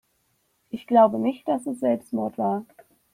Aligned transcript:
Ich 0.71 0.87
glaube 0.87 1.19
nicht, 1.19 1.47
dass 1.47 1.67
es 1.67 1.79
Selbstmord 1.79 2.39
war. 2.39 2.65